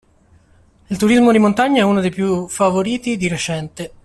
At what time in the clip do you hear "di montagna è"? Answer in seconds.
1.31-1.85